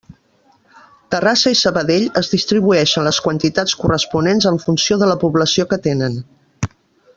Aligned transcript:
Terrassa 1.15 1.51
i 1.55 1.59
Sabadell 1.59 2.07
es 2.21 2.31
distribueixen 2.31 3.05
les 3.09 3.21
quantitats 3.27 3.77
corresponents 3.83 4.51
en 4.55 4.61
funció 4.67 5.01
de 5.05 5.11
la 5.15 5.21
població 5.27 5.71
que 5.75 5.83
tenen. 5.89 6.21